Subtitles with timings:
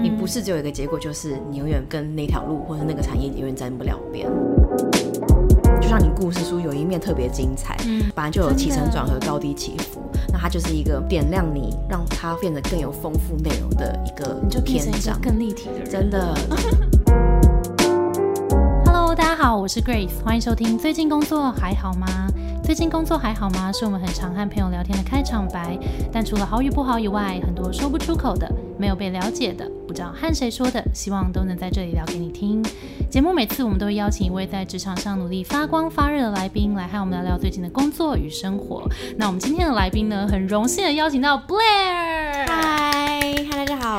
[0.00, 4.28] 你不是只有一个结果，就是你永远跟那条路或者那个产业永远沾不了边。
[5.80, 10.00] 就像你故事书有一面特别精彩，嗯，本来就有起承转合、高低起伏，
[10.32, 14.34] 那它就是一个点亮你，让它变得更有丰富内容的一个
[14.64, 15.20] 篇章。
[15.20, 15.90] 更立体的人。
[15.90, 16.32] 真的，
[18.86, 20.78] Hello，大家好，我是 Grace，欢迎收听。
[20.78, 22.06] 最近工作还好吗？
[22.62, 23.72] 最近工作还好吗？
[23.72, 25.76] 是我们很常和朋友聊天的开场白。
[26.12, 28.46] 但除了好与不好以外，很多说不出口的，
[28.78, 32.64] 没有被了解的，不知道和谁说的，希望都能在这里聊给你听。
[33.10, 38.88] 节目每次我们都会邀请一位在职场上努力发光发热的来宾，来和我们聊聊最近的工作与生活。
[39.16, 42.77] 那我们今天的来宾呢，很荣幸的邀请到 Blair。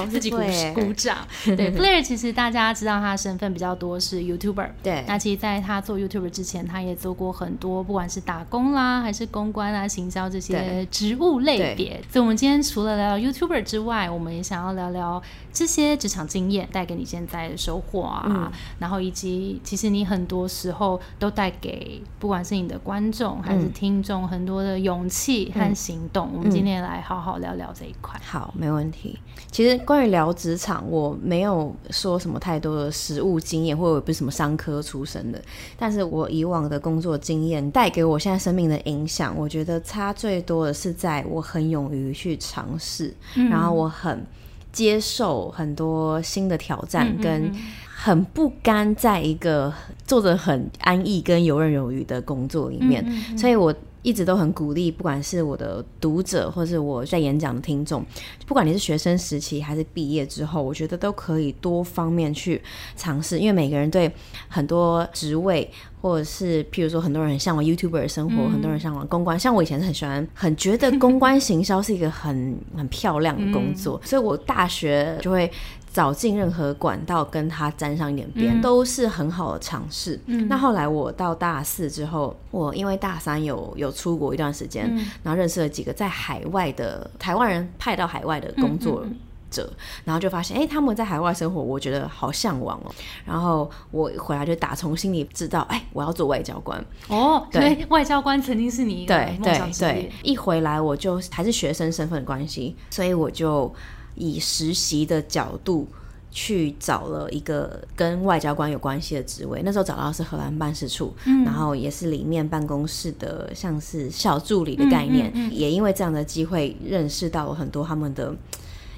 [0.05, 0.37] 自己鼓
[0.75, 1.17] 鼓掌。
[1.45, 4.69] 对，Blair 其实大家知道他的身份比较多是 YouTuber。
[4.83, 12.01] 对那其实在他做 YouTuber 之前，他也做过很多，不管是打工啦，还是公关啊、行销这些职务类别。
[12.11, 15.21] 所以，我们今天除了聊聊 YouTuber 之外，我们也想要聊聊
[15.53, 26.29] 这些职场经验带给你现在的收获啊，嗯然后以及其实你很多时候都带给不管是你的观众还是嗯听众很多的勇气和行动。
[26.33, 28.19] 我们今天来好好聊聊这一块。
[28.25, 29.17] 好，没问题。
[29.51, 35.41] 其实关于聊职场，我没有说什么太多的实务经验，或者我不是什么商科出身的。
[35.77, 43.13] 但是我以往的工作经验带给我现在生命的影响，我觉得差最多的是在我很勇于去尝试，
[43.49, 44.25] 然后我很
[44.71, 47.51] 接受很多新的挑战，跟
[47.95, 49.73] 很不甘在一个
[50.05, 53.03] 做着很安逸跟游刃有余的工作里面。
[53.37, 58.05] 所以我一直都很鼓励，不管是我的读者，或是我在演讲的听众，
[58.45, 62.61] 不管你是学生时期还是毕业之后，我觉得都可以多方面去
[62.95, 64.11] 尝试，因为每个人对
[64.47, 65.69] 很多职位。
[66.01, 69.37] 或者是，譬如说，很多人很向往 YouTuber 的生活，很多人向往公关。
[69.37, 75.51] 像我以前是很喜欢，很觉得公关行销是一个很很漂亮的工作，所以我大学就会
[75.91, 80.19] 找进任何管道跟他沾上一点边，都是很好的尝试。
[80.47, 84.87] 那后来我到大四之后，我因为大三有有出国一段时间，
[85.23, 89.03] 然后认识了几个在海外的台湾人派到海外的工作
[89.49, 89.67] 者，
[90.05, 92.91] 然后就发现，哎、他们在海外生活，我觉得好向往哦。
[93.25, 96.79] 然后我回来就打从心里知道，哎、我要做外交官。
[97.07, 97.73] 哦，对。
[97.73, 99.71] 对，外交官曾经是你一个梦对对。
[99.79, 103.73] 对，一回来我就还是学生身份的关系，所以我就
[104.19, 105.87] 以实习的角度。
[106.31, 111.11] 去找了一个跟外交官有关系的职位，那时候找到的是荷兰办事处，
[111.43, 118.31] 然后也是里面办公室的像是小助理的概念，也因为这样的机会认识到了很多他们的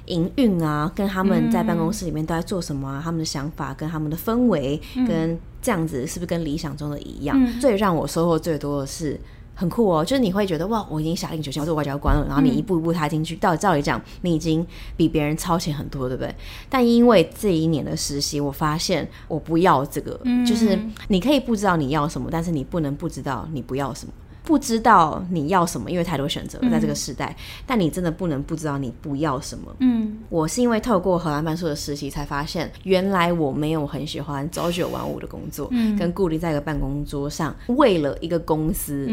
[0.08, 4.78] 营运啊，跟他们在办公室里面都在做什么啊，他们的想法跟他们的氛围，
[5.08, 7.42] 跟这样子是不是跟理想中的一样？
[7.58, 9.18] 最让我收获最多的是。
[9.62, 16.34] 很酷哦，就是你会觉得哇，我已经下定决心要做外交官了，然后你一步一步踏进去，到照理讲，你已经比别人超前很多，对不对？
[16.68, 24.12] 但因为这一年的实习，我发现我不要这个，就是你可以不知道你要什么，但是你不能不知道你不要什么。
[24.44, 27.36] 不知道你要什么，因为太多选择了在这个时代，
[27.66, 29.74] 但你真的不能不知道你不要什么。
[29.80, 39.06] 嗯，我是因为透过荷兰办事的实习，才发现原来我没有很喜欢朝九晚五的工作，嗯跟固定在一个办公桌上为了一个公司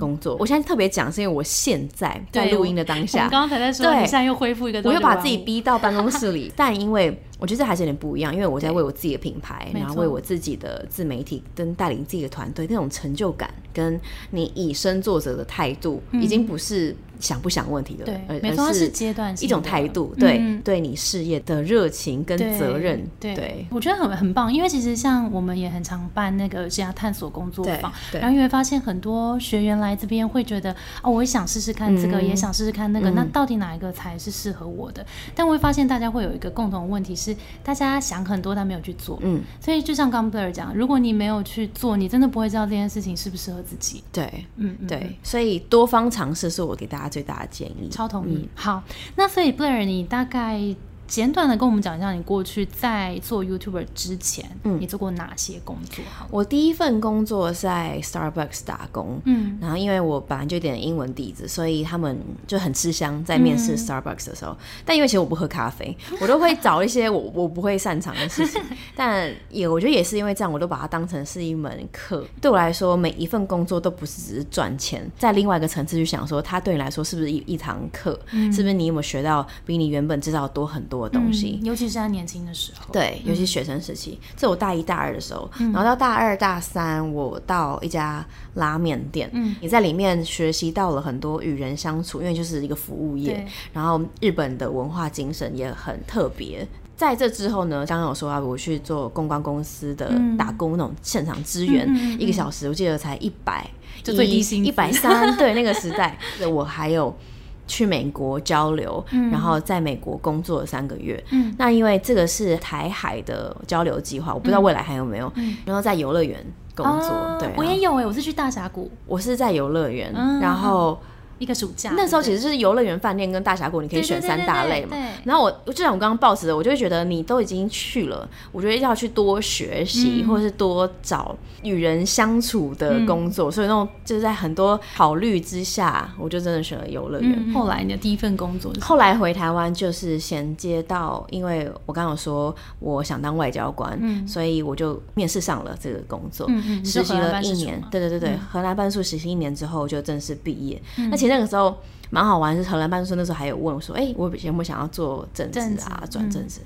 [0.00, 0.36] 工作。
[0.40, 5.34] 我现在特别讲，是因为我现在在录音的当我下们，刚刚才在说，对你现在又恢复一个，我又把自己。
[5.44, 14.00] 逼到办公室里，但因为我觉得这还是有点不一样，因为我在为我自己的品牌，然后为我自己的自媒体跟带领自己的团队那种成就感，跟
[14.30, 20.60] 你以身作则的态度，已经不是想不想问题的，而对没错它是阶段性一种态度，对、嗯。
[20.62, 23.66] 对你事业的热情跟责任，对，对。
[23.70, 30.70] 我觉得很很棒，因为其实像我们也很常办那个职涯探索工作坊，然后你会发现很多学员来这边会觉得，
[31.02, 32.28] 哦，我也想试试看这个，嗯。
[32.28, 35.04] 也想试试看那个，那到底哪一个才是适合我的？
[35.34, 44.02] 但我会发现大家会有一个共同的问题是，大家想很多但没有去做，嗯，所以就像刚 Blair 讲，如果你没有去做，你真的不会知道这件事情适不适合自己。
[44.12, 47.88] 对嗯嗯，对，所以多方尝试是我给大家最大的建议。
[47.88, 48.48] 超同意。
[48.56, 48.82] 好，
[49.14, 50.58] 那所以 Blair，你大概
[51.06, 56.04] 简短的跟我们讲一下，你过去在做 YouTuber 之前，嗯你做过哪些工作？
[56.16, 64.56] 好，我第一份工作是在 Starbucks 打工，嗯，然后因为我本来就有点英文底子，所以他们就很吃香在面嗯试 Starbucks 的时候。
[64.84, 68.60] 但因为其实我不喝咖啡， 我都会找一些我我不会擅长的事情。
[68.96, 72.24] 但也我觉得也是因为这样，我都把它当成是一门课。
[72.40, 78.18] 对我来说，每一份工作都不是只是赚钱，在另外一个层次去想说，它对你来说是不是一一堂课？
[78.32, 81.58] 嗯是不是你有没有学到比你原本知道的多很多的东西？
[81.60, 88.24] 嗯尤其是在年轻的时候，对，尤其学生时期，这我大一大二的时候，然后到大二大三，我到一家
[88.54, 89.56] 拉面店，嗯。
[89.60, 96.66] 也在里面学习到了很多与人相处，因为就是一个服务业，然后日本的文化精神也很特别。
[96.96, 101.88] 在这之后呢，刚刚有说啊，我去做公关公司的打工，那种现场支援，
[102.20, 103.68] 一个小时我记得才一百，
[104.02, 106.16] 就最低薪一百三，对那个时代，
[106.48, 107.16] 我还有。
[107.66, 111.22] 去美国交流，然后在美国工作了三个月。
[111.30, 115.32] 嗯，那因为这个是台海的交流计划，我不知道未来还有没有。
[115.36, 116.44] 嗯，然后在游乐园
[116.74, 120.98] 工作，对，我也有哎，我是去大峡谷，我是在游乐园，然后。
[121.38, 124.96] 一个暑假，那时候其实是游乐园、饭店跟大峡谷，你可以选三大类嘛。
[125.24, 133.50] 然后我就像我刚刚报时的，我就会觉得你都已经去了，我觉得要去多学习，或者是多找与人相处的工作。
[133.50, 137.52] 所以那种就是在很多考虑之下，我就真的选了游乐园。
[137.52, 146.48] 后来你的第一份工作，后来回台湾就是衔接到，因为我刚刚说我想当外交官，所以我就面试上了这个工作，
[146.84, 147.82] 实习了一年。
[147.90, 150.80] 对对对对，荷兰办事处实习一年之后就正式毕业。
[151.10, 151.76] 那其实那个时候
[152.10, 156.60] 蛮好玩，是荷兰办事处那时候还有问我说：“哎，我有没有想要做政治啊，转政治？”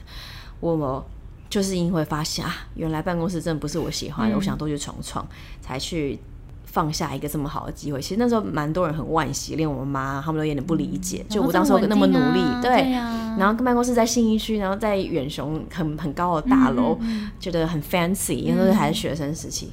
[0.60, 1.04] 问我
[1.48, 5.26] 就是因为发现啊，原来办公室真的不是我喜欢的，我想多去闯闯，
[5.62, 6.18] 才去
[6.64, 8.00] 放下一个这么好的机会。
[8.02, 12.90] 其实那时候蛮多人很惋惜，连我妈他们都有点不理解，就我当时那么努力，对，
[13.38, 16.98] 然后跟办公室在信义区，然后在远雄很很高的大楼，
[17.40, 19.72] 觉得很 fancy，因为都是还是学生时期。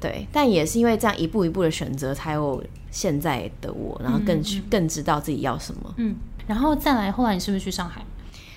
[0.00, 5.94] 对，但也是因为这样一步一步的选择，才有现在的我，然后更更知道自己要什么。
[5.96, 6.14] 嗯，
[6.46, 8.04] 然后再来，后来你是不是去上海？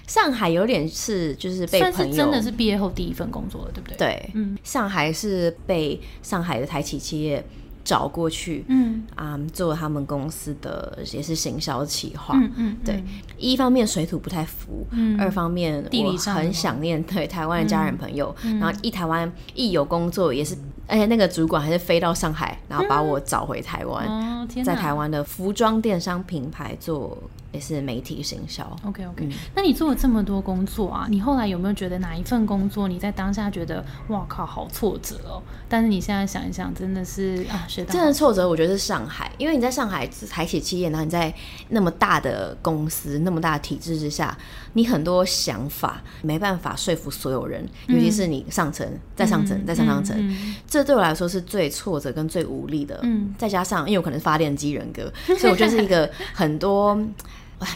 [0.07, 3.97] 上海有点是就是被朋友真的是毕业后第一份工作了，对不对？
[3.97, 7.45] 对，嗯，上海是被上海的台企企业。
[7.83, 9.03] 找过去，嗯。
[9.15, 13.03] 啊，做他们公司的也是行销企划，嗯嗯，对，
[13.37, 20.55] 一方面水土不太服，嗯，二方面我很想念对台湾的家人朋友，然后一台湾一有工作也是，
[20.87, 27.17] 而且那个主管还是飞到上海，然后把我找回台湾，在台湾的服装电商品牌做。
[27.51, 28.63] 也是媒体行销。
[28.85, 35.41] OK OK，那你做了这么多工作啊，你后来有没有觉得哪一份工作你在当下觉得哇靠好挫折哦？
[35.67, 41.33] 但是你现在想一想，真的是啊，学到真的挫折，我觉得是上海，因为你在上海台企企业，然后你在
[41.69, 44.37] 那么大的公司、那么大的体制之下，
[44.73, 50.35] 你很多想法没办法说服所有人，尤其是你上层、再上层、再上上层，
[50.67, 52.99] 这对我来说是最挫折跟最无力的。
[53.03, 56.99] 嗯，再加上因为我可能是发电机人格， 所以我觉得是一个很多。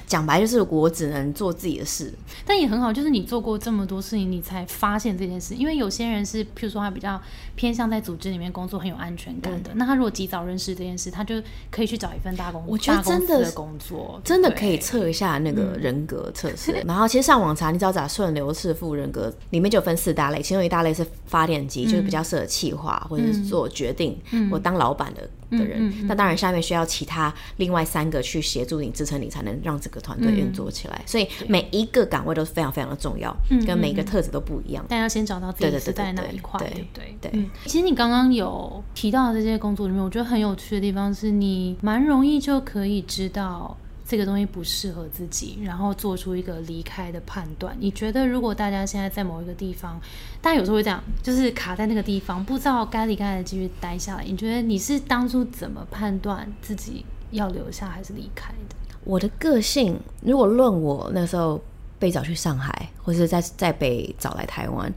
[0.08, 2.14] 讲白就是我只能做自己的事，
[2.46, 5.54] 但也很好，就是你做过这么多事情，你才发现这件事。
[5.56, 7.22] 因为有些人是，譬如说他比较
[7.56, 9.72] 偏向在组织里面工作，很有安全感的。
[9.76, 11.36] 那他如果及早认识这件事，他就
[11.70, 16.72] 可以去找一份大公我觉得真的工作，真的可以测一下那个人格测试。
[16.88, 24.18] 然后其实上网查，你知道咋顺流式负人格，里面就分四大类，其中一大类是发电机，就是比较适合企划或者是做决定，
[24.52, 25.30] 我当老板的。
[25.58, 31.02] 的人，那当然下面需要其他另外三个去协助你支撑你，才能让这个团队运作起来。
[31.06, 33.36] 所以每一个岗位都是非常非常的重要，
[33.66, 34.86] 跟每一个特质都不一样。
[34.90, 37.50] 但要先找到自己是在哪一块，对对对。
[37.66, 43.78] 其实你刚刚有提到的这些工作里面，我觉得很有趣的地方是你蛮容易就可以知道。
[44.06, 47.74] 这个东西不适合自己，然后做出一个离开的判断。
[47.80, 50.00] 你觉得，如果大家现在在某一个地方，
[50.42, 54.24] 大家有时候会这样，就是卡在那个地方，不知道该离开还是继续待下来。
[54.26, 58.76] 你觉得你是当初怎么判断自己要留下还是离开的？
[59.06, 61.60] 我的个性，如果论我那时候
[61.98, 64.94] 被找去上海，或者在在被找来台湾，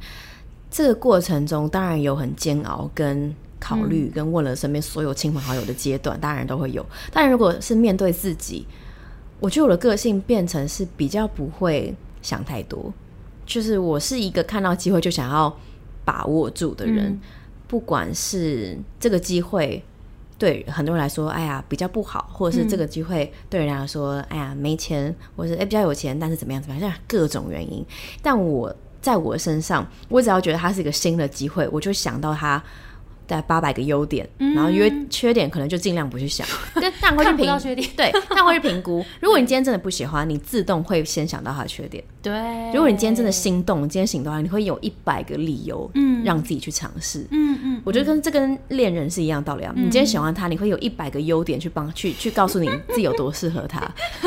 [0.69, 6.85] 这个过程中当然有很煎熬、跟考虑、跟问了身边所有亲朋好友的阶段，当然都会有。
[7.13, 8.67] 但如果是面对自己。
[9.39, 12.93] 我觉得我的个性变成是比较不会想太多，
[13.45, 15.55] 就是我是一个看到机会就想要
[16.05, 17.19] 把握住的人，
[17.69, 19.83] 不管是这个机会
[20.39, 27.85] 对很多人来说，哎呀比较不好，或者是这个机会对人来说，哎呀没钱，或者是哎比较有钱，但是怎么样怎么样，各种原因。
[28.23, 32.63] 但我在我身上，我只要觉得它是一个新的机会，我就想到它。
[33.27, 36.47] 带八百个优点，然后因为缺点可能就尽量不去想，
[36.81, 39.05] 但但会去评缺点，对，但会去评估。
[39.21, 42.03] 如果你今天真的不喜欢，你自动会先想到它的缺点。
[42.23, 42.33] 对，
[42.73, 47.27] 如果你今天真的心动，今天行动的话，你会有一百个理由，嗯，让自己去尝试。
[47.31, 49.73] 嗯嗯，我觉得跟这跟恋人是一样道理啊。
[49.77, 53.81] 你今天喜欢他，你会有一百个优点去帮去去告诉你自己有多适合他。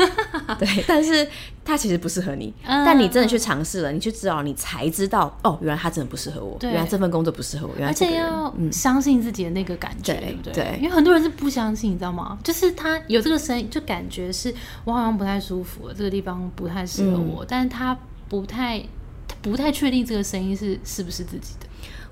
[0.58, 1.26] 对，但是
[1.70, 10.76] 他其实不适合你，但你真的去尝试了，你去知道，你才知道哦，原来他真的不适合我，原来这份工作不适合我，原来而且要相信自己的那个感觉，对不对？
[10.78, 12.36] 因为很多人是不相信，你知道吗？
[12.42, 14.52] 就是他有这个声音，就感觉是
[14.84, 17.96] 我好像不太舒服，这个地方不太适合我，但是他
[18.28, 18.80] 不太
[19.28, 21.66] 他不太确定这个声音是是不是自己的。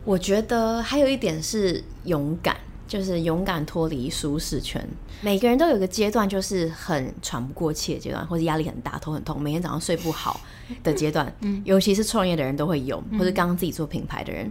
[0.04, 2.56] 我觉得还有一点是勇敢。
[2.88, 4.84] 就是勇敢脱离舒适圈。
[5.20, 10.40] 每个人都有个阶段，就是很喘不过气的阶段，或者压力很大、头很痛、每天早上睡不好
[10.82, 11.32] 的阶段。
[11.40, 14.50] 嗯，尤其是创业的人都会有，或者刚刚自己做品牌的人。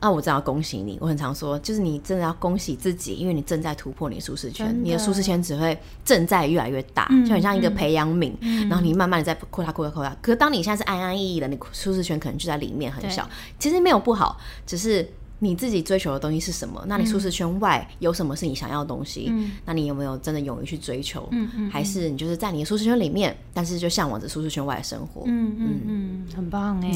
[0.00, 8.32] 那我真的要恭喜你，我很常说，就是你真的要恭喜自己，因为你正在突破你的舒适圈，你的舒适圈只会正在越来越大，就很像一个培养皿，
[8.68, 10.14] 然后你慢慢的在扩大、扩大、扩大。
[10.20, 13.26] 可是当你现在是安安逸逸的，你舒适圈可能就在里面很小，
[13.58, 15.08] 其实没有不好，只是。
[15.40, 16.82] 你自己追求的东西是什么？
[16.86, 19.32] 那你舒适圈外有什么是你想要的东西？
[19.66, 21.28] 那你有没有真的勇于去追求？
[21.70, 25.22] 还是你就是在你的舒适圈里面，但是就向往着舒适圈外的生活？
[25.26, 26.92] 嗯嗯嗯，很棒哎！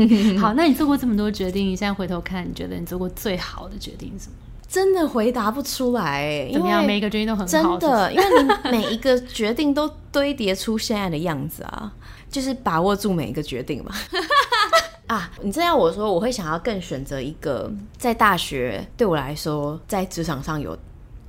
[0.38, 4.34] 好，那你做过这么多决定，你现在回头看，你觉得你做过最好的决定是什么？
[4.68, 6.84] 真的回答不出来，怎么样？
[6.84, 11.90] 每一个决定都很好，真的，因为你每一个决定都堆叠出现在的样子啊，
[12.30, 13.94] 就是把握住每一个决定嘛。
[15.08, 20.78] 啊，你这样我说，我会想要更选择一个在大学对我来说在职场上有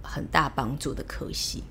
[0.03, 1.63] 很大帮助的科系。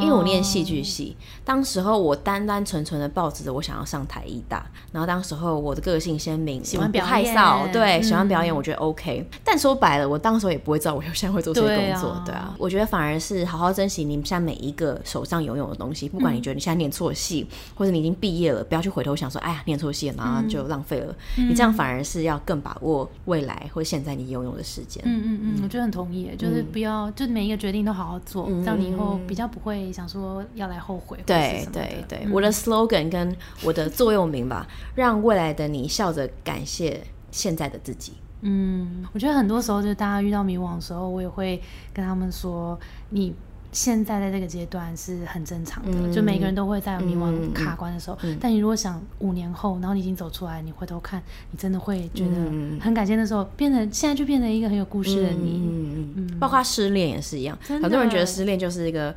[0.00, 9.24] 因为我念戏剧系，当时候我单单纯纯的抱着我想要上台艺大，然后当时候我的个性鲜明，喜欢表演，对，喜欢表演，我觉得 OK。
[9.44, 12.54] 但说白了，我当时候也不会知道我 现在会做这些工作，对啊。
[12.58, 21.14] 我觉得反而是好好珍惜你们现在每一个手上拥有的东西，不管你觉得你现在念错戏，或者你已经毕业了，不要去回头想说，哎呀，念错戏了，然后就浪费了。
[21.36, 25.00] 你这样反而是要更把握未来或现在你拥有的时间。
[25.06, 29.67] 嗯嗯嗯，我觉得很同意，就是不要，就每一个决定都好好做，这样你以后比较不会。
[29.68, 38.14] 会想说要来后悔，对对对，我的 slogan 跟我的座右铭吧，让未来的你笑着感谢现在的自己。
[38.40, 42.78] 嗯，我觉得很多时候就大家遇到迷惘的时候，我也会跟他们说
[43.10, 43.34] 你。
[43.70, 48.16] 现在在这个阶段是很正常的，就每个人都会在迷惘卡关的时候。
[48.40, 52.34] 但你如果想五年后，然后你已经走出来，你回头看，你真的会觉得
[52.80, 55.60] 很感谢那时候，变成现在就变成一个很有故事的你。
[55.62, 59.14] 嗯嗯嗯，包括失恋也是一样，很多人觉得失恋就是一个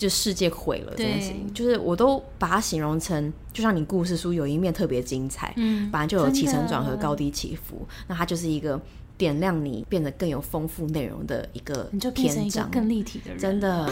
[0.00, 8.80] 就世界毁了这件事情，就是我都把它形容成，就像你故事书有一面特别精彩，嗯，本来就有起承转合、高低起伏，那它就是一个。
[9.20, 13.86] 点亮你变得更有丰富内容的一个，你就变成一个更立体的人，真的，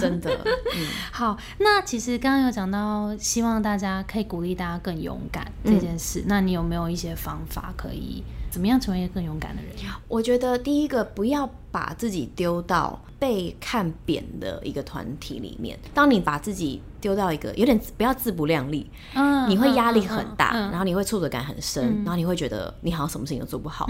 [0.00, 0.30] 真的。
[0.42, 6.24] 嗯， 好，那其实刚刚有讲到，希望大家可以鼓励大家更勇敢这件事。
[6.26, 8.24] 那你有没有一些方法可以？
[8.50, 9.72] 怎么样成为一个更勇敢的人？
[10.08, 15.78] 我觉得第一个，不要把自己丢到被看扁的一个团体里面。
[15.94, 23.88] 当你把自己丢到一个有点不要自不量力，嗯，你会压力很大，然后你会挫折感很深，然后你会觉得你好像什么事情都做不好。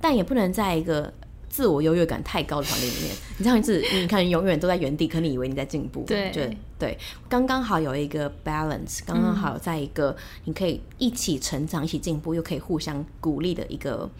[0.00, 1.12] 但也不能在一个。
[1.52, 6.02] 自我优越感太高的环境里面， 你这样子，你看永远都在原地，可你以为你在进步。
[6.06, 14.10] 对对对，刚刚好有一个 balance，刚刚好在一个你可以一起成长、一起进步，又可以互相鼓励的一个。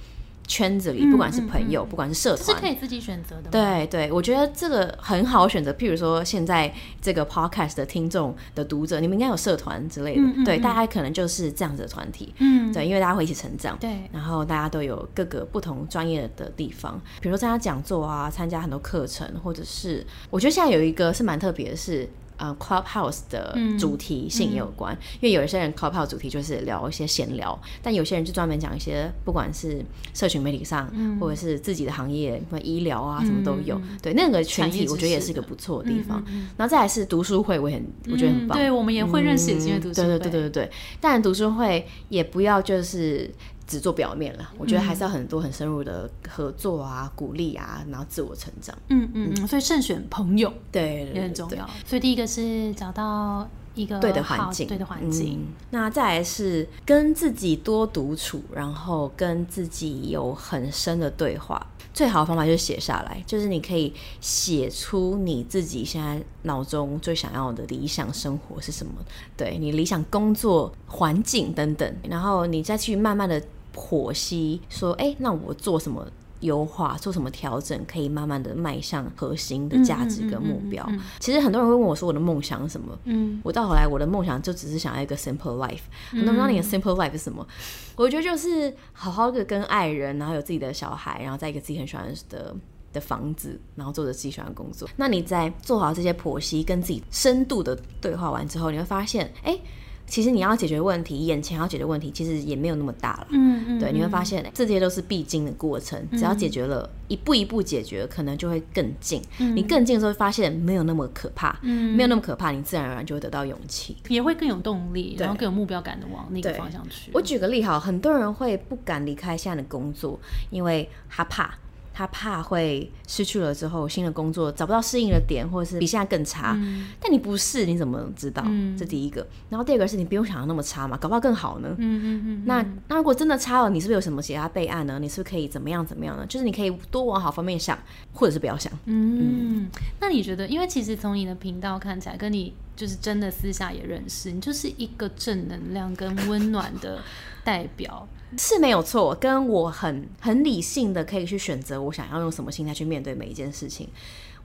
[0.53, 3.49] 圈子里，不管是朋友，不管是社团，是可以自己选择的。
[3.51, 5.73] 对对，我觉得这个很好选择。
[5.73, 12.35] 譬如说，现在这个 podcast 的听众的读者，你们应该有社团之类的，对，大家可能就是这样子的团体。
[12.39, 13.79] 嗯，对，因为大家会一起成长。
[13.79, 22.07] 对，然后大家都有各个不同专业的地方，比如说参加讲座啊，参加很多课程，或者是我觉得现在有一个是蛮特别的是。
[22.37, 29.85] 呃，Clubhouse 的主题性有关，因为有一些人 Clubhouse 主题就是聊一些闲聊，但有些人就专门讲一些，不管是
[30.15, 33.81] 社群媒体上，或者是自己的行业，什么医疗啊，什么都有。
[34.03, 36.23] 对，那个群体我觉得也是一个不错的地方。
[36.57, 38.59] 然后再来是读书会，我也很我觉得很棒。
[38.59, 40.09] 对，我们也会认识一些读书会。
[40.09, 40.71] 对对对对对对。
[41.01, 43.31] 但读书会也不要就是。
[43.73, 48.77] 只做表面了，我觉得还是要很多很深入的合作啊、鼓励啊，然后自我成长。
[48.89, 51.69] 嗯嗯嗯，所以慎选朋友对也很重要。
[51.87, 55.47] 所以第一个是找到一个对的环境，对的环境。
[55.71, 61.67] 那再来是跟自己多独处，然后跟自己有很深的对话。
[61.95, 68.93] 最好的方法就是写下来，就是你可以写出你自己现在脑中最想要的理想生活是什么，
[69.37, 73.43] 对你理想工作环境等等，然后你再去慢慢的
[73.75, 76.07] 剖析，说，哎，那我做什么？
[76.43, 80.85] 优化做什么调整，可以慢慢的迈向核心的价值跟目标。
[81.21, 82.99] 其实很多人会问我说我的梦想是什么？
[83.05, 85.83] 嗯，我到后来我的梦想就只是想要一个 simple life。
[86.11, 87.47] 很多人问你的 simple life 是什么？
[87.95, 92.53] 我觉得就是好好的跟爱人，然后有自己的小孩，然后在一个自己很喜欢的
[92.93, 94.89] 的房子，然后做着自己喜欢的工作。
[94.97, 99.57] 那你在做好这些剖析，跟自己深度的对话完之后，你会发现，哎。
[100.07, 103.27] 其实你要解决问题，眼前要解决问题，其实也没有那么大了。
[103.31, 109.23] 嗯嗯，对，你会发现这些都是必经的过程，只要解决了一步一步解决，可能就会更近。
[109.39, 117.11] 你更近的时候，发现没有那么可怕，没有那么可怕，你自然而然就会得到勇气，也会更有动力，然后更有目标感的往那个方向去。
[117.15, 120.19] 我举个例哈，很多人会不敢离开现在的工作，
[120.51, 121.55] 因为他怕。
[121.93, 126.59] 他怕会失去了之后新的工作找不到适应的点，或者是比现在更差。
[127.01, 128.43] 但你不是，你怎么知道？
[128.47, 129.27] 嗯这第一个。
[129.51, 131.69] 然后第二个是你不用想的那么差嘛，搞不好更好呢。
[131.79, 132.43] 嗯嗯嗯。
[132.47, 134.99] 那那如果真的差了，你是不是有什么其他备案呢？
[135.01, 136.25] 你是不是可以怎么样怎么样呢？
[136.27, 137.79] 就是你可以多往好方面想，
[138.13, 138.73] 或者是不要想。
[138.87, 139.69] 嗯。
[140.01, 140.49] 那你觉得？
[140.49, 147.01] 因为其实从你的频道看起来，跟你就是真的私下也认识，你就是一个正能量跟温暖的
[147.45, 148.09] 代表。
[148.37, 153.89] 是没有错，跟我很很理性的可以去选择我想要用什么心态去面对每一件事情。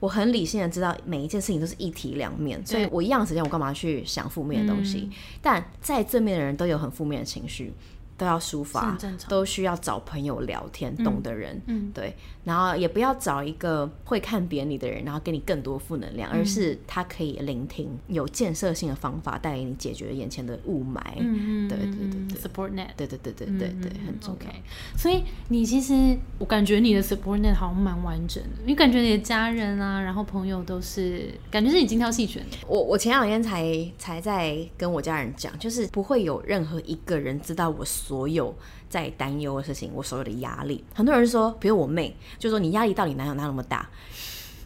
[0.00, 5.10] 我很理性的知道每一件事情都是一体两面，所以我一样时间我干嘛去想负面的东西？
[5.42, 7.72] 但在正面的人都有很负面的情绪。
[8.16, 12.12] 都要抒发，都需要找朋友聊天，懂的人，嗯对，
[12.48, 21.02] 然后也不要找一个会看扁你的人，然后给你更多负能量，而是他可以聆听，有建设性的方法带给你解决眼前的雾霾。
[21.18, 24.50] 嗯对对对对，support net，对对对对对对，很重要。
[24.96, 32.56] 所以你其实我感觉你的 support net 好像蛮完整的，你感觉你的家人啊，然后朋友都是，感觉是你精挑细选的。
[32.66, 37.84] 我我前两天才才在跟我家人讲，就是不会有任何一个人知道我。
[37.88, 38.54] 所有
[38.88, 43.88] 在担忧的事情，我所有的压力，很多人说，比如我妹，就说你压力到底哪有哪那么大？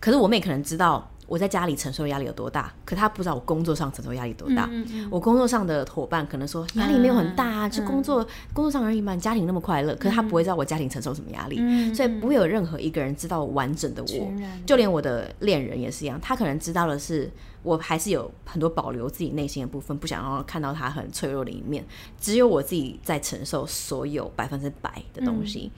[0.01, 4.69] 可是我妹可能知道我在家里承受的压力有多大，可她不知道我工作上承受压力多大。
[5.11, 14.33] 我工作上的伙伴可能说压力没有很大啊，就工作工作上而已嘛，家庭那么快乐，可是他不会知道我家庭承受什么压力，所以不会有任何一个人知道完整的我，
[14.67, 17.31] 就连我的恋人也是一样，他可能知道的是。
[17.63, 21.85] 我还是有很多保留自己内心的部分，不想要看到他很脆弱的一面。
[22.21, 25.71] 只有我自己在承受所有百分之百的东西。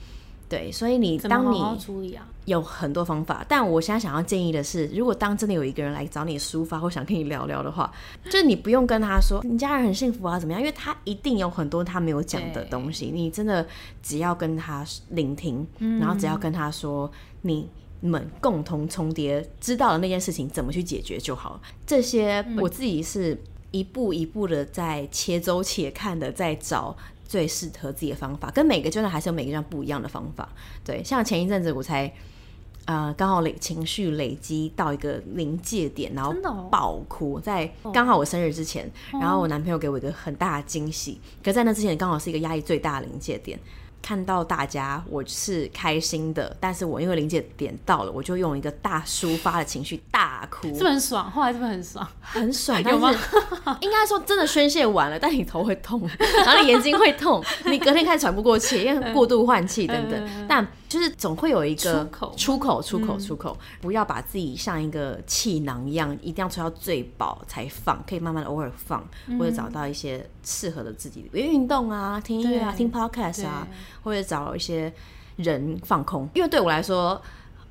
[0.49, 3.45] 对，所以你当你有很多方法。
[3.49, 7.91] 但我现在想要建议的是，如果当真的有一个人来找你抒发或想跟你聊聊的话，
[8.25, 13.11] 就是你不用跟他说你家人很幸福啊怎么样，因为他一定有很多他没有讲的东西。
[13.13, 13.67] 你真的
[14.03, 15.67] 只要跟他聆听，
[15.99, 17.11] 然后只要跟他说
[17.43, 17.69] 你。
[18.07, 21.61] 们共同重叠，知道了那件事情怎么去解决就好。
[21.87, 23.37] 这些我自己是
[23.71, 26.97] 一步一步的在且走且看的，在找
[27.27, 28.51] 最适合自己的方法。
[28.51, 30.49] 跟每个阶段还是有每个阶段不一样的方法。
[30.85, 32.13] 对，像前一阵子我才
[32.85, 36.33] 呃刚好累情绪累积到一个临界点，然后
[36.71, 41.19] 爆哭，在刚好我生日之前，然后我男朋友给我一个很大的惊喜。
[41.43, 43.59] 可在那之前刚好是一个压力最大的临界点。
[44.05, 51.31] 看到大家，我是开心的，但是我因为临界点到了，我就用一个大抒发的情绪大哭，是不是很爽？
[51.31, 52.09] 后来是不是很爽？
[52.21, 53.11] 很爽， 有吗？
[53.81, 56.07] 应该说真的宣泄完了，但你头会痛，
[56.45, 60.67] 然后你眼睛会痛，你隔天开始喘不过气，因为 过度换气等等，但。
[60.95, 69.05] 就是总会有一个出口，出口，出口，出口，不要把自己像一个气囊一样，一定要吹到最饱才放，可以慢慢的偶尔放，
[69.37, 73.67] 或者找到一些适合的自己，比如运动啊，听音乐啊，听 podcast 啊，
[74.05, 74.93] 或者找一些
[75.35, 77.21] 人放空，因为对我来说。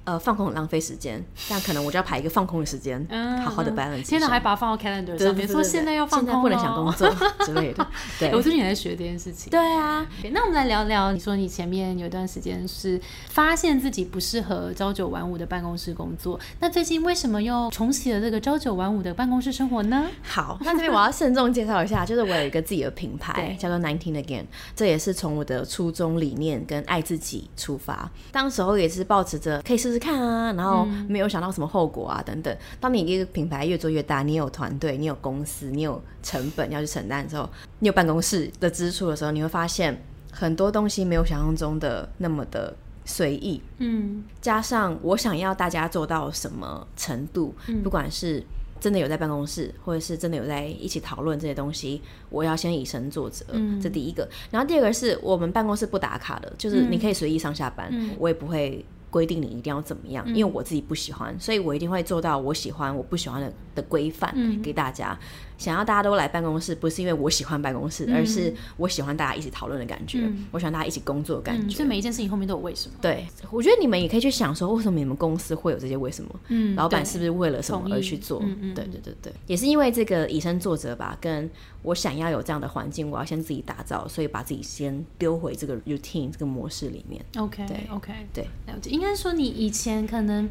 [0.06, 4.04] 呃，放空很浪费时间，但可能我就要排一个放空的时间，嗯好好的 balance。
[4.04, 7.10] 现在还把它放到 calendar 上面，说现在要放空，不能想工作
[7.46, 7.88] 之类的。
[8.20, 9.50] 对，我最近也在学这件事情。
[9.50, 20.08] 对啊，那我们来聊聊，你说你前面有一段时间是发现自己不适合朝九晚五的办公室工作，那最近为什么又重启了这个朝九晚五的办公室生活呢？
[20.22, 24.44] 好，那这边我要慎重介绍一下，就是我有一个自己的品牌， 叫做 Nineteen Again，
[24.76, 30.86] 这也是从我的初衷理念跟爱自己出发，当时候也是保持着可以试试看啊，然后。
[31.08, 32.58] 没有想到什么后果啊，等等。
[32.80, 37.48] 当你一个品牌越做越大，你有团队，你有公司，你有成本要去承担的时候，
[37.80, 40.02] 你有办公室的支出的时候，你会发现
[40.32, 42.76] 很多东西没有想象中的那么的
[43.06, 43.62] 随意。
[43.78, 47.54] 嗯，加上我想要大家做到什么程度，
[47.84, 48.44] 不管是
[48.80, 53.46] 真的有在办公室，或者是真的有在一起讨论这些东西，我要先以身作则。
[53.52, 54.28] 嗯，这第一个。
[54.50, 58.84] 然后第二个是我们办公室不打卡的，就是你可以随意上下班，我也不会。
[59.14, 60.26] 规定你一定要怎么样？
[60.36, 65.18] 因为我自己不喜欢，所以我一定会做到我喜欢、我不喜欢的的规范给大家。
[65.58, 70.30] 想要大家都来办公室，不是因为我喜欢办公室，而是我喜欢大家一起讨论的感觉。
[70.52, 71.76] 我喜欢大家一起工作的感觉。
[71.76, 72.96] 所以每一件事情后面都有为什么？
[73.02, 76.40] 对，我觉得你们也可以去想说，为什么你们公司会有这些为什么？
[76.50, 78.40] 嗯，老板是不是为了什么而去做？
[78.74, 81.18] 对对对对，也是因为这个以身作则吧。
[81.22, 81.50] 跟
[81.82, 87.24] 我想要有这样的环境，我要先自己打造，所以把自己先丢回这个 routine 这个模式里面。
[87.38, 88.90] OK，对，OK，对，了解。
[88.90, 90.50] 应该说你以前可能。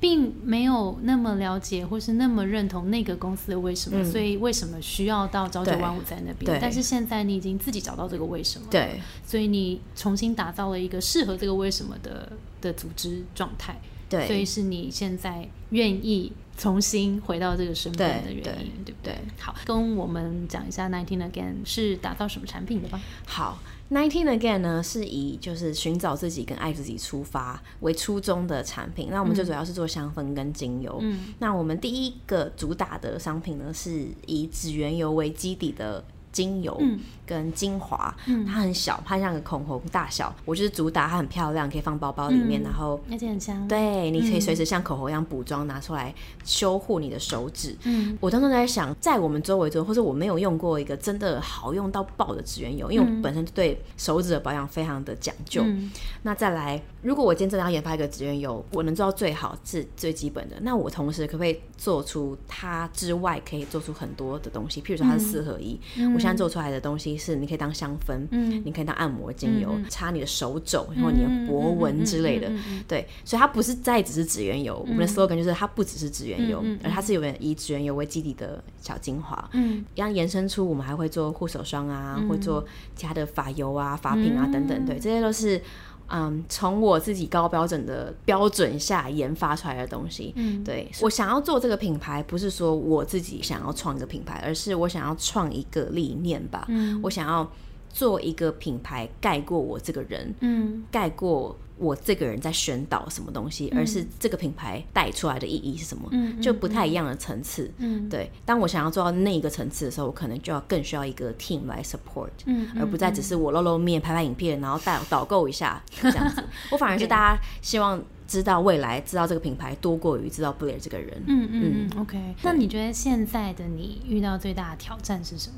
[0.00, 6.58] 并没有那么了解，或是那么认同那个公司的为什么，所以为什么需要到朝九晚五在那边？
[6.60, 12.30] 但是现在你已经自己找到这个为什么，对，所以你重新打造了一个适合这个为什么的
[12.60, 13.76] 的组织状态。
[14.08, 19.18] 对所以是你现在愿意重新回到这个身份的原因，对不对对？
[19.38, 23.00] 好，跟我们讲一下 Nineteen Again 是打造什么产品的吧？
[23.26, 23.58] 好
[23.90, 29.08] ，Nineteen Again 呢是以就是寻找自己跟爱自己出发为初衷的产品。
[29.10, 30.98] 那我们最主要是做香氛跟精油。
[31.00, 36.04] 嗯那我们第一个主打的商品呢是以指缘油为基底的。
[36.30, 38.14] 精油嗯跟精华，
[38.46, 40.34] 它很小，它像个口红大小。
[40.46, 46.14] 我就是主打它很漂亮，可以放包包里面，嗯然后而且很香。，对，你可以随时像口红一样补妆拿出来
[46.44, 47.76] 修护你的手指。
[47.84, 55.62] 嗯我当时在想，在我们周围做，或者我没有用过一个真的好用到爆的指缘油，因为我本身对手指的保养非常的讲究。
[55.64, 55.90] 嗯
[56.22, 60.56] 那再来，如果我今天真的要研发一个指缘油，我能做到最好是最基本的。
[60.62, 64.80] 那我同时可不可以做出它之外可以做出很多的东西？
[64.80, 65.78] 譬如说它是四合一，
[66.14, 68.62] 我现在做出来的东西是你可以当香氛，嗯。
[68.64, 72.50] 你可以当按摩精油，嗯擦你的手肘，然后你的脖纹之类的。
[72.86, 79.50] 对，所以它不是再只是指缘油，我们的 slogan 就是它不只是指缘油，而它是有点以指缘油为基底的小精华。
[79.52, 79.84] 嗯。
[79.94, 85.60] 一样延伸出我们还会做护手霜啊，会做其他的发油啊、发品啊等等，对，这些都是
[86.08, 90.32] 嗯从我自己高标准的标准下研发出来的东西。
[90.36, 96.64] 嗯对我想要做这个品牌，不是说我自己想要创一个品牌，而是我想要创一个理念吧。
[96.68, 97.50] 嗯我想要
[97.90, 107.70] 做一个品牌，盖过我这个人，嗯盖过我这个人在宣导什么东西，而是这个品牌带出来的意义是什么，嗯就不太一样的层次。
[107.78, 116.42] 嗯对，当我想要做到那一个层次的时候，我可能就要更需要一个 team 来 support，、嗯而不再只是我露露面、拍拍影片，然后导导购一下这样子。
[116.72, 121.22] 我反而是大家希望知道未来，知道这个品牌多过于知道 Blair 这个人。
[121.26, 122.34] 嗯嗯嗯，OK。
[122.42, 125.56] 那你觉得现在的你遇到最大的挑战是什么？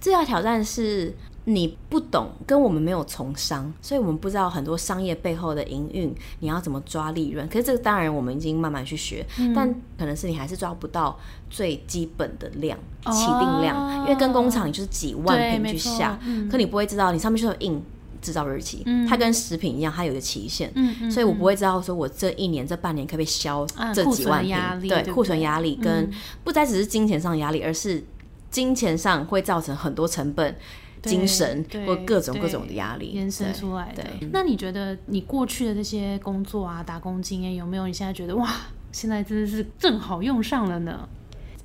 [0.00, 1.12] 最大挑战是
[1.48, 7.48] 你不懂，跟我们没有从商，所以我们不知道很多商业背后的营运，你要怎么抓利润。
[7.48, 9.54] 可是这个当然我们已经慢慢去学，嗯。
[9.54, 16.48] 但可能是你还是抓不到最基本的量、哦起定量，因为跟工厂你就是几万瓶去下，嗯。
[16.48, 17.82] 可你不会知道你上面就有印。
[18.20, 19.06] 制造日期，嗯。
[19.06, 24.44] 它跟食品一样，它有一个期限，嗯嗯所以我不会知道说我这一年、这半年可不可以销啊库存这几万
[24.80, 26.10] 瓶，对库存压力跟嗯。
[26.42, 28.04] 不再只是金钱上的压力，而是
[28.50, 30.58] 金钱上会造成很多成本、对
[31.02, 34.28] 精神或各种各种的压力延伸出来的对。
[34.32, 38.48] 那你觉得你过去的这些工作啊、打工经验，有没有你现在觉得哇，
[38.92, 41.08] 现在真的是正好用上了呢？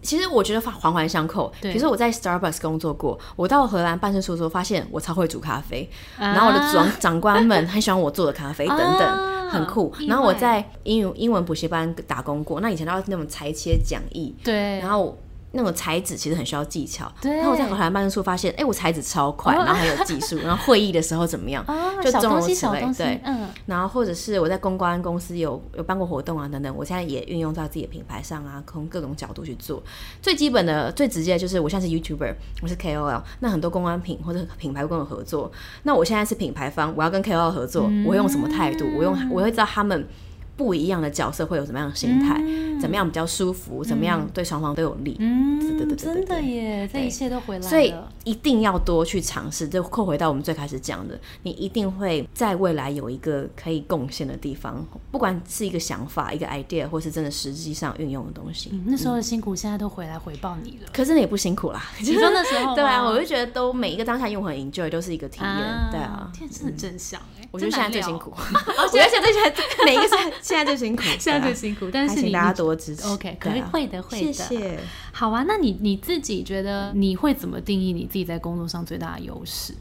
[0.02, 1.50] 其实我觉得环环相扣。
[1.62, 15.18] 对比如说我在 Starbucks 工作过，我到荷兰办事处的时候，发现我超会煮咖啡，啊然后我的长 长官们很喜欢我做的咖啡等等，啊很酷然后我在英语英文补习班打工过，那以前都要那种裁切讲义，对，然后。
[15.56, 29.82] 那种裁纸其实很需要技巧，对然后我在荷兰办事处发现，哎、我裁纸超快，然后很有技术， 然后会议的时候怎么样，啊，就小东西，小对，嗯然后或者是我在公关公司有有办过活动啊等等，我现在也运用到自己的品牌上啊，从各种角度去做。
[30.24, 35.52] 最基本的、最直接的就是我现在是 YouTuber，我是 KOL，那很多公关品或者品牌会跟我合作。
[35.84, 38.86] 那我现在是品牌方，我要跟 KOL 合作，我会用什么态度？
[38.98, 40.08] 我用我会知道他们。
[40.56, 42.42] 不一样的角色会有什么样的心态？
[42.80, 43.84] 怎么样比较舒服？
[43.84, 45.16] 怎么样对双方都有利？
[45.20, 47.68] 嗯，对对对对真的耶，这一切都回来了。
[47.68, 49.68] 所以一定要多去尝试。
[49.68, 58.70] 就扣回到我们最开始讲的，你一定会在未来有一个可以贡献的地方，不管是一个想法、一个 idea，或是真的实际上运用的东西。
[58.74, 60.90] 嗯那时候的辛苦，现在都回来回报你了。
[60.94, 65.50] 可是那也不辛苦啦，其实那时候 对啊，我就觉得都每一个当下用很 enjoy，都是一个体验。
[65.50, 73.08] 啊对啊，天，真的真相哎，我觉得现在 最辛苦，我觉得现在最现在每一个现在现在最辛苦，现在最辛苦， 但是请大家多支持。
[73.08, 74.34] OK，可以会的，会的。
[74.34, 74.80] 谢谢。
[75.12, 79.76] 好啊，那你你自己觉得你会怎么定义你自己在工作上最大的优势？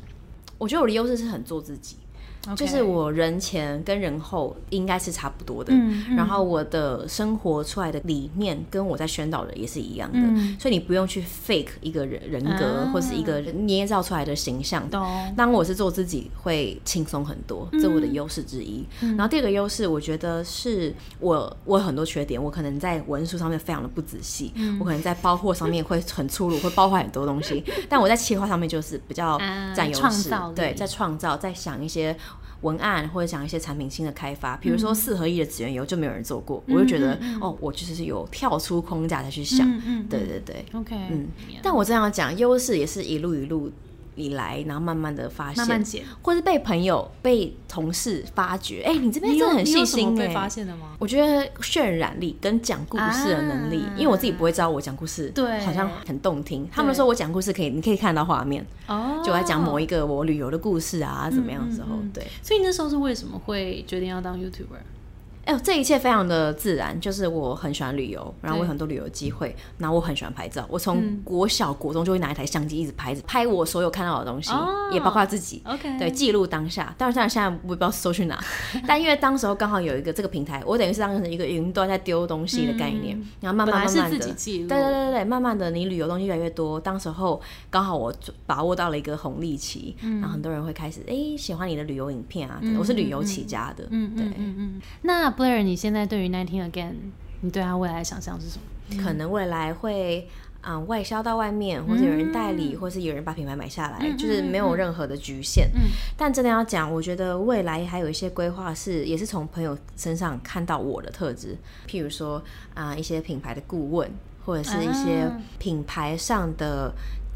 [0.59, 1.97] 我觉得我的优势是很做自己。
[2.57, 6.17] 就是我人前跟人后应该是差不多的，嗯嗯。
[6.17, 10.57] 然后我的生活出来的理念跟我在宣导的也是一样的，嗯。
[10.59, 12.91] 所以你不用去 fake 一个人人格、啊。
[12.93, 14.89] 或是一个捏造出来的形象。
[14.91, 15.07] 懂。
[15.37, 18.85] 当我是做自己，会轻松很多，这是我的优势之一。
[19.01, 32.17] 然后第二个优势，我觉得是我我有很多缺点，我可能在文书上面非常的不仔细，我可能在包货上面会很粗鲁，会包坏很多东西，但我在企划上面就是比较啊占优势，对，在创造，在想一些
[32.63, 40.65] 文案或者讲一些产品新的开发，比如说四合一的资源油就没有人做过，我就觉得哦，我就是有跳出框架再去想，嗯嗯对对对。
[40.73, 41.29] OK，嗯，
[41.63, 43.71] 但我这样讲，优势也是一路一路
[44.15, 46.05] 以来，然后慢慢的发现，慢慢减。
[46.21, 50.97] 或是被朋友、被同事发觉，哎、你这边真的很细心哎、被发现的吗？
[50.99, 56.69] 我觉得渲染力跟讲故事的能力，啊因为我自己不会知道我讲故事，对好像很动听。
[56.71, 62.27] 他们说我讲故事可以，你可以看到画面，哦，就我在讲某一个我旅游的故事啊，怎么样的时候，嗯嗯嗯对。
[62.43, 64.83] 所以你那时候是为什么会决定要当 YouTuber？
[65.45, 70.65] 哎呦，这一切非常的自然，就是我很喜欢旅游，然后我有很多旅游机会，然后我很喜欢拍照。
[70.69, 74.53] 我从国小、国中就会拿一台相机一直拍着，拍我所有看到的东西，
[74.93, 75.61] 也包括自己。
[75.65, 76.95] OK，对，记录当下。
[76.97, 78.39] 当然，当然现在我不知道收去哪，
[78.87, 84.19] 但因为当时候刚好有一个这个平台，我等于是当成一个云端在丢东西的概念，然后慢慢慢慢的，
[84.69, 88.15] 对对对对，慢慢的你旅游东西越来越多，当时候刚好我
[88.47, 94.81] 把握到了一个红利期，然后很多人会开始哎喜欢你的旅游影片啊，我是旅游起家的，嗯对嗯嗯。
[95.03, 96.93] 那 Blair，你现在对于 Nineteen Again，
[97.41, 99.03] 你对他未来的想象是什么？
[99.03, 100.29] 可能未来会
[100.63, 105.71] 嗯外销到外面，或者有人代理，或是有人把品牌买下来，就是没有任何的局限。
[105.75, 111.57] 嗯，但真的要讲，我觉得未来还有一些规划是，也是从朋友身上看到我的特质，
[111.89, 112.43] 譬如说
[112.75, 114.11] 啊一些品牌的顾问，
[114.45, 116.93] 或者是一些品牌上的。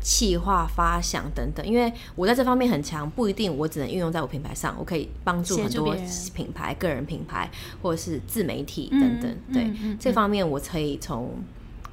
[0.06, 5.96] 企划发想等等，因为我在这方面很强，不一定我只能运用在我品牌上，我可以帮助很多
[6.32, 7.50] 品牌、个人品牌
[7.82, 9.36] 或者是自媒体等等。
[9.52, 11.32] 对这方面，我可以从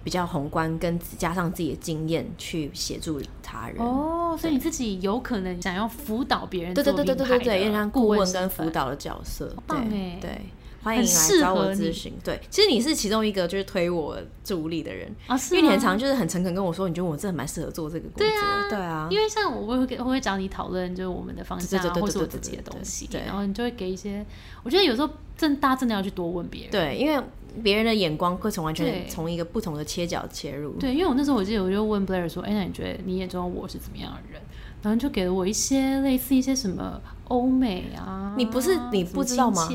[0.03, 3.83] 比较宏观跟加上自己的经验去协助他人。
[3.83, 9.51] 哦，所以你自己有可能想要辅导别人，对对对对对对对，有点像顾问跟辅导的角色。
[9.67, 10.39] 对对。
[10.83, 12.13] 欢迎来找我咨询。
[12.23, 18.27] 对，其实你是其中一个就是推我助力的人啊，因为你很常就是很诚恳跟我说，你觉得我真的蛮适合做这个工作。
[18.27, 19.07] 对啊，对啊。
[19.09, 24.25] 因为像我会我会找你讨论，就是我们的方向或是我自己的东西，对，然后你就会给一些。
[24.63, 27.23] 我觉得有时候真大家真的要去多问别人，对，因为
[27.63, 30.73] 别人的眼光会从完全从一个不同的切角切入。
[30.73, 34.41] 对，因为我那时候我记得我就问 Blair 说，哎，那你觉得你眼中我是怎么样的人？
[34.81, 39.69] 然后就给了我一些类似一些什么欧美啊，你不是你不知道吗？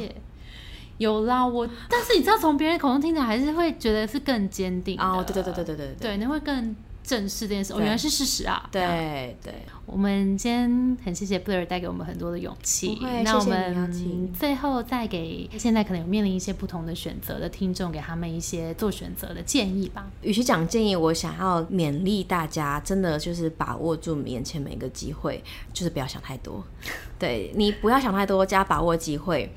[0.98, 7.72] 有啦，我但是你知道，从别人口中听起来，还是会觉得是更坚定哦，对对对对对对对，你会更正视这件事。
[7.72, 8.68] 哦，原来是事实啊！
[8.70, 9.54] 对对，
[9.86, 12.98] 我们今天很谢谢 Blair 带给我们很多的勇气。
[13.24, 20.06] 那我们最后再给现在可能有面临一些不同的选择的听众，给他们一些做选择的建议吧。
[20.20, 26.62] 与其讲建议，我想要勉励大家，真的就是把握住眼前每一个机会，就是不要想太多。
[27.18, 29.50] 对你不要想太多，加把握机会。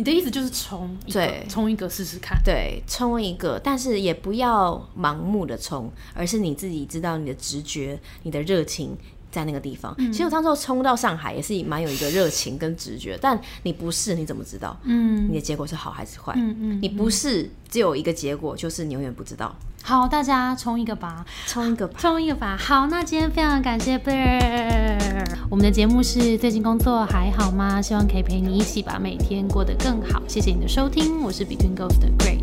[0.00, 8.96] 你的意思就是冲，对，冲一个试试看，对，冲一个，但是也不要盲目的冲，而是你自己知道你的直觉、你的热情
[9.30, 9.94] 在那个地方。
[10.12, 14.76] 其实我当时冲到上海也是蛮有一个热情跟直觉，但你不是你怎么知道？
[14.84, 16.32] 嗯，你的结果是好还是坏？
[16.36, 19.54] 嗯嗯，你不是只有一个结果，就是你永远不知道。
[19.82, 22.56] 好，大家冲一个吧，冲一个吧， 冲一个吧。
[22.58, 25.24] 好，那今天非常感谢 Blair。
[25.48, 27.80] 我们的节目是最近工作还好吗？
[27.80, 30.22] 希望可以陪你一起把每天过得更好。
[30.28, 32.39] 谢谢你的收听，我是 Between Ghost 的 Grace。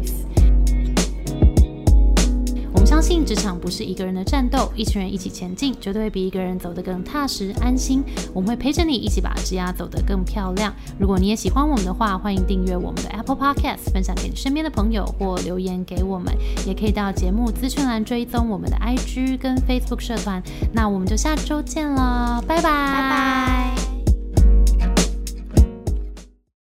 [3.08, 8.04] 信职场不是一个人的战斗，一群人一起前进，绝对会比一个人走得更踏实安心。
[8.34, 10.74] 我们会陪着你一起把职涯走得更漂亮。
[11.00, 16.36] 如果你也喜欢我们的话，欢迎订阅我们的 Apple Podcast，分享给你身边的朋友，或留言给我们。
[16.66, 20.44] 也可以到节目资讯栏追踪我们的 IG 跟 Facebook 社团。
[20.74, 23.77] 那我们就下周见了，拜拜。